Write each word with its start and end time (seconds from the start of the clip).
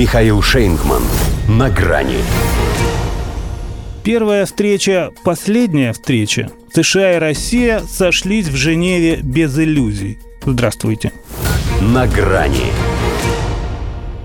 Михаил 0.00 0.40
Шейнгман. 0.40 1.02
На 1.46 1.68
грани. 1.68 2.16
Первая 4.02 4.46
встреча, 4.46 5.10
последняя 5.24 5.92
встреча. 5.92 6.50
США 6.72 7.16
и 7.16 7.18
Россия 7.18 7.80
сошлись 7.80 8.48
в 8.48 8.56
Женеве 8.56 9.16
без 9.22 9.58
иллюзий. 9.58 10.18
Здравствуйте. 10.46 11.12
На 11.82 12.06
грани. 12.06 12.72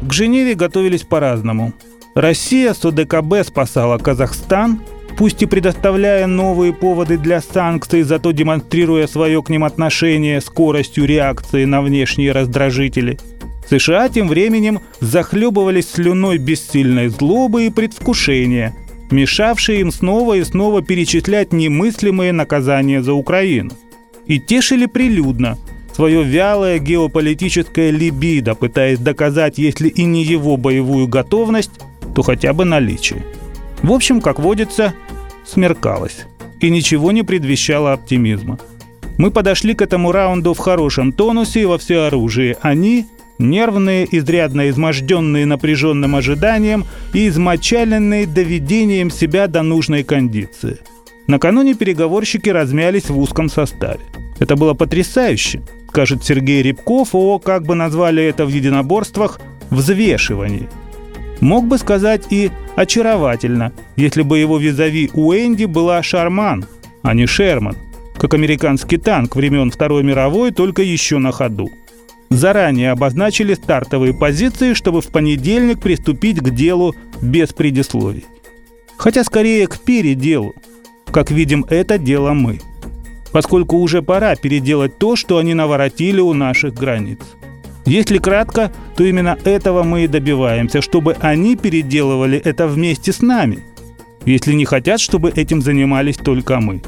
К 0.00 0.10
Женеве 0.10 0.54
готовились 0.54 1.02
по-разному. 1.02 1.74
Россия 2.14 2.72
с 2.72 2.82
ОДКБ 2.82 3.46
спасала 3.46 3.98
Казахстан, 3.98 4.80
пусть 5.18 5.42
и 5.42 5.46
предоставляя 5.46 6.26
новые 6.26 6.72
поводы 6.72 7.18
для 7.18 7.42
санкций, 7.42 8.04
зато 8.04 8.30
демонстрируя 8.30 9.06
свое 9.06 9.42
к 9.42 9.50
ним 9.50 9.64
отношение 9.64 10.40
скоростью 10.40 11.04
реакции 11.04 11.66
на 11.66 11.82
внешние 11.82 12.32
раздражители. 12.32 13.18
США 13.68 14.08
тем 14.08 14.28
временем 14.28 14.80
захлебывались 15.00 15.90
слюной 15.90 16.38
бессильной 16.38 17.08
злобы 17.08 17.66
и 17.66 17.70
предвкушения, 17.70 18.74
мешавшие 19.10 19.80
им 19.80 19.90
снова 19.90 20.34
и 20.34 20.44
снова 20.44 20.82
перечислять 20.82 21.52
немыслимые 21.52 22.32
наказания 22.32 23.02
за 23.02 23.12
Украину. 23.12 23.72
И 24.26 24.38
тешили 24.38 24.86
прилюдно 24.86 25.58
свое 25.94 26.22
вялое 26.22 26.78
геополитическое 26.78 27.90
либидо, 27.90 28.54
пытаясь 28.54 28.98
доказать, 28.98 29.58
если 29.58 29.88
и 29.88 30.04
не 30.04 30.22
его 30.22 30.56
боевую 30.56 31.08
готовность, 31.08 31.80
то 32.14 32.22
хотя 32.22 32.52
бы 32.52 32.64
наличие. 32.64 33.24
В 33.82 33.92
общем, 33.92 34.20
как 34.20 34.38
водится, 34.38 34.94
смеркалось. 35.44 36.26
И 36.60 36.70
ничего 36.70 37.12
не 37.12 37.22
предвещало 37.22 37.92
оптимизма. 37.92 38.58
Мы 39.18 39.30
подошли 39.30 39.74
к 39.74 39.82
этому 39.82 40.12
раунду 40.12 40.54
в 40.54 40.58
хорошем 40.58 41.12
тонусе 41.12 41.62
и 41.62 41.64
во 41.64 41.78
всеоружии. 41.78 42.56
Они 42.62 43.06
нервные, 43.38 44.06
изрядно 44.10 44.68
изможденные 44.68 45.46
напряженным 45.46 46.16
ожиданием 46.16 46.84
и 47.12 47.28
измочаленные 47.28 48.26
доведением 48.26 49.10
себя 49.10 49.46
до 49.46 49.62
нужной 49.62 50.02
кондиции. 50.02 50.78
Накануне 51.26 51.74
переговорщики 51.74 52.48
размялись 52.48 53.10
в 53.10 53.18
узком 53.18 53.48
составе. 53.48 54.00
Это 54.38 54.56
было 54.56 54.74
потрясающе, 54.74 55.62
скажет 55.88 56.24
Сергей 56.24 56.62
Рябков 56.62 57.10
о, 57.12 57.38
как 57.38 57.64
бы 57.64 57.74
назвали 57.74 58.24
это 58.24 58.46
в 58.46 58.48
единоборствах, 58.48 59.40
взвешивании. 59.70 60.68
Мог 61.40 61.66
бы 61.66 61.78
сказать 61.78 62.26
и 62.30 62.50
очаровательно, 62.76 63.72
если 63.96 64.22
бы 64.22 64.38
его 64.38 64.58
визави 64.58 65.10
у 65.12 65.32
Энди 65.32 65.66
была 65.66 66.02
Шарман, 66.02 66.64
а 67.02 67.14
не 67.14 67.26
Шерман, 67.26 67.76
как 68.16 68.34
американский 68.34 68.96
танк 68.96 69.36
времен 69.36 69.70
Второй 69.70 70.02
мировой, 70.02 70.50
только 70.50 70.82
еще 70.82 71.18
на 71.18 71.30
ходу. 71.30 71.70
Заранее 72.30 72.90
обозначили 72.90 73.54
стартовые 73.54 74.12
позиции, 74.12 74.74
чтобы 74.74 75.00
в 75.00 75.08
понедельник 75.08 75.80
приступить 75.80 76.40
к 76.40 76.50
делу 76.50 76.94
без 77.22 77.52
предисловий. 77.52 78.26
Хотя 78.96 79.24
скорее 79.24 79.66
к 79.66 79.80
переделу. 79.80 80.54
Как 81.06 81.30
видим, 81.30 81.64
это 81.68 81.98
дело 81.98 82.32
мы. 82.32 82.60
Поскольку 83.32 83.76
уже 83.76 84.02
пора 84.02 84.34
переделать 84.36 84.98
то, 84.98 85.16
что 85.16 85.38
они 85.38 85.54
наворотили 85.54 86.20
у 86.20 86.34
наших 86.34 86.74
границ. 86.74 87.20
Если 87.86 88.18
кратко, 88.18 88.70
то 88.96 89.04
именно 89.04 89.38
этого 89.44 89.82
мы 89.82 90.04
и 90.04 90.08
добиваемся, 90.08 90.82
чтобы 90.82 91.16
они 91.20 91.56
переделывали 91.56 92.38
это 92.38 92.66
вместе 92.66 93.12
с 93.12 93.22
нами. 93.22 93.64
Если 94.26 94.52
не 94.52 94.66
хотят, 94.66 95.00
чтобы 95.00 95.30
этим 95.30 95.62
занимались 95.62 96.16
только 96.16 96.60
мы. 96.60 96.82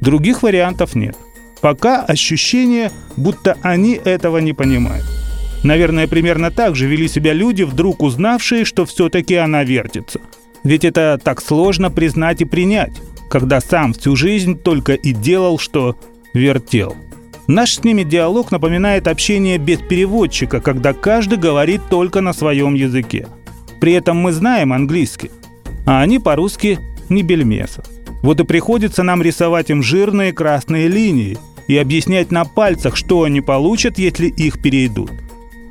Других 0.00 0.42
вариантов 0.42 0.96
нет. 0.96 1.16
Пока 1.62 2.02
ощущение, 2.02 2.90
будто 3.16 3.56
они 3.62 3.92
этого 3.92 4.38
не 4.38 4.52
понимают. 4.52 5.06
Наверное, 5.62 6.08
примерно 6.08 6.50
так 6.50 6.74
же 6.74 6.86
вели 6.86 7.06
себя 7.06 7.32
люди, 7.32 7.62
вдруг 7.62 8.02
узнавшие, 8.02 8.64
что 8.64 8.84
все-таки 8.84 9.36
она 9.36 9.62
вертится. 9.62 10.20
Ведь 10.64 10.84
это 10.84 11.20
так 11.22 11.40
сложно 11.40 11.88
признать 11.88 12.40
и 12.40 12.44
принять, 12.44 13.00
когда 13.30 13.60
сам 13.60 13.92
всю 13.92 14.16
жизнь 14.16 14.58
только 14.58 14.94
и 14.94 15.12
делал, 15.12 15.56
что 15.60 15.96
вертел. 16.34 16.96
Наш 17.46 17.74
с 17.74 17.84
ними 17.84 18.02
диалог 18.02 18.50
напоминает 18.50 19.06
общение 19.06 19.58
без 19.58 19.78
переводчика, 19.78 20.60
когда 20.60 20.92
каждый 20.92 21.38
говорит 21.38 21.82
только 21.88 22.20
на 22.20 22.32
своем 22.32 22.74
языке. 22.74 23.28
При 23.80 23.92
этом 23.92 24.16
мы 24.16 24.32
знаем 24.32 24.72
английский, 24.72 25.30
а 25.86 26.02
они 26.02 26.18
по-русски 26.18 26.80
не 27.08 27.22
бельмеса. 27.22 27.84
Вот 28.22 28.40
и 28.40 28.44
приходится 28.44 29.04
нам 29.04 29.22
рисовать 29.22 29.70
им 29.70 29.80
жирные 29.80 30.32
красные 30.32 30.88
линии– 30.88 31.38
и 31.66 31.76
объяснять 31.76 32.30
на 32.30 32.44
пальцах, 32.44 32.96
что 32.96 33.22
они 33.22 33.40
получат, 33.40 33.98
если 33.98 34.26
их 34.26 34.60
перейдут. 34.60 35.10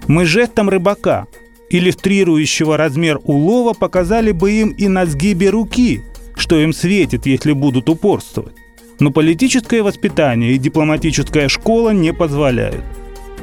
Мы 0.07 0.25
жестом 0.25 0.69
рыбака, 0.69 1.28
иллюстрирующего 1.69 2.78
размер 2.78 3.19
улова, 3.24 3.74
показали 3.74 4.31
бы 4.31 4.51
им 4.51 4.69
и 4.69 4.88
на 4.88 5.06
сгибе 5.06 5.50
руки, 5.50 6.01
что 6.35 6.59
им 6.59 6.74
светит, 6.74 7.25
если 7.25 7.53
будут 7.53 7.90
упорствовать. 7.90 8.56
Но 9.00 9.12
политическое 9.12 9.81
воспитание 9.81 10.53
и 10.53 10.57
дипломатическая 10.57 11.47
школа 11.47 11.91
не 11.91 12.13
позволяют. 12.13 12.84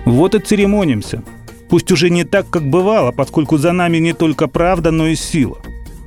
Вот 0.04 0.34
и 0.34 0.38
церемонимся. 0.38 1.22
Пусть 1.68 1.92
уже 1.92 2.10
не 2.10 2.24
так, 2.24 2.48
как 2.48 2.68
бывало, 2.68 3.12
поскольку 3.12 3.58
за 3.58 3.72
нами 3.72 3.98
не 3.98 4.12
только 4.12 4.46
правда, 4.46 4.90
но 4.90 5.08
и 5.08 5.14
сила. 5.14 5.58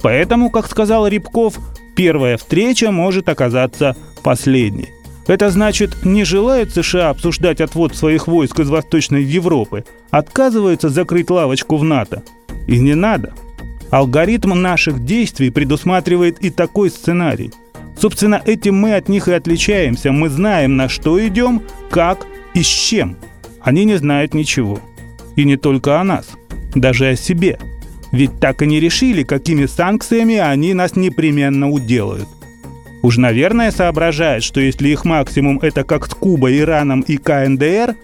Поэтому, 0.01 0.49
как 0.49 0.67
сказал 0.67 1.07
Рябков, 1.07 1.59
первая 1.95 2.37
встреча 2.37 2.91
может 2.91 3.29
оказаться 3.29 3.95
последней. 4.23 4.89
Это 5.27 5.49
значит, 5.49 6.03
не 6.03 6.23
желает 6.23 6.73
США 6.73 7.09
обсуждать 7.09 7.61
отвод 7.61 7.95
своих 7.95 8.27
войск 8.27 8.59
из 8.59 8.69
Восточной 8.69 9.23
Европы, 9.23 9.85
отказывается 10.09 10.89
закрыть 10.89 11.29
лавочку 11.29 11.77
в 11.77 11.83
НАТО. 11.83 12.23
И 12.67 12.79
не 12.79 12.95
надо. 12.95 13.33
Алгоритм 13.91 14.53
наших 14.61 15.03
действий 15.05 15.49
предусматривает 15.49 16.39
и 16.39 16.49
такой 16.49 16.89
сценарий. 16.89 17.51
Собственно, 17.99 18.41
этим 18.45 18.75
мы 18.75 18.95
от 18.95 19.09
них 19.09 19.27
и 19.27 19.33
отличаемся. 19.33 20.11
Мы 20.11 20.29
знаем, 20.29 20.75
на 20.75 20.89
что 20.89 21.25
идем, 21.27 21.61
как 21.89 22.25
и 22.53 22.63
с 22.63 22.67
чем. 22.67 23.17
Они 23.61 23.85
не 23.85 23.97
знают 23.97 24.33
ничего. 24.33 24.79
И 25.35 25.43
не 25.43 25.55
только 25.55 25.99
о 25.99 26.03
нас, 26.03 26.29
даже 26.73 27.09
о 27.09 27.15
себе. 27.15 27.59
Ведь 28.11 28.39
так 28.39 28.61
и 28.61 28.65
не 28.65 28.79
решили, 28.79 29.23
какими 29.23 29.65
санкциями 29.65 30.37
они 30.37 30.73
нас 30.73 30.95
непременно 30.95 31.69
уделают. 31.69 32.27
Уж, 33.01 33.17
наверное, 33.17 33.71
соображает, 33.71 34.43
что 34.43 34.61
если 34.61 34.89
их 34.89 35.05
максимум 35.05 35.59
это 35.59 35.83
как 35.83 36.05
с 36.05 36.09
Кубой, 36.09 36.59
Ираном 36.59 37.01
и 37.01 37.17
КНДР, 37.17 37.95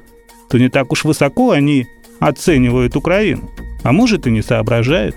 то 0.49 0.57
не 0.57 0.69
так 0.69 0.91
уж 0.91 1.03
высоко 1.03 1.51
они 1.51 1.87
оценивают 2.19 2.95
Украину. 2.95 3.51
А 3.83 3.91
может 3.91 4.25
и 4.25 4.31
не 4.31 4.41
соображает. 4.41 5.15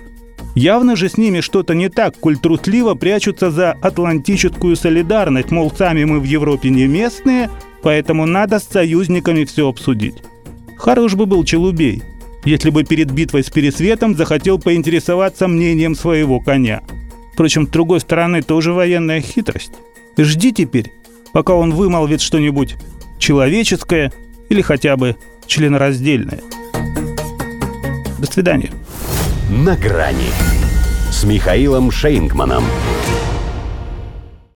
Явно 0.53 0.95
же 0.95 1.09
с 1.09 1.17
ними 1.17 1.39
что-то 1.39 1.73
не 1.73 1.89
так, 1.89 2.15
коль 2.19 2.37
трусливо 2.37 2.93
прячутся 2.93 3.49
за 3.51 3.71
атлантическую 3.71 4.75
солидарность, 4.75 5.49
мол, 5.49 5.71
сами 5.71 6.03
мы 6.03 6.19
в 6.19 6.25
Европе 6.25 6.69
не 6.69 6.87
местные, 6.87 7.49
поэтому 7.81 8.25
надо 8.25 8.59
с 8.59 8.67
союзниками 8.67 9.45
все 9.45 9.69
обсудить. 9.69 10.15
Хорош 10.77 11.15
бы 11.15 11.25
был 11.25 11.43
Челубей, 11.45 12.03
если 12.43 12.69
бы 12.69 12.83
перед 12.83 13.11
битвой 13.11 13.43
с 13.43 13.49
Пересветом 13.49 14.15
захотел 14.15 14.59
поинтересоваться 14.59 15.47
мнением 15.47 15.95
своего 15.95 16.39
коня– 16.39 16.81
Впрочем, 17.41 17.65
с 17.65 17.69
другой 17.71 17.99
стороны, 17.99 18.43
тоже 18.43 18.71
военная 18.71 19.19
хитрость. 19.19 19.71
Жди 20.15 20.53
теперь, 20.53 20.91
пока 21.33 21.55
он 21.55 21.73
вымолвит 21.73 22.21
что-нибудь 22.21 22.75
человеческое 23.17 24.13
или 24.49 24.61
хотя 24.61 24.95
бы 24.95 25.15
членораздельное. 25.47 26.41
До 28.19 28.31
свидания. 28.31 28.69
На 29.49 29.75
грани 29.75 30.29
с 31.09 31.23
Михаилом 31.23 31.89
Шейнгманом. 31.89 32.63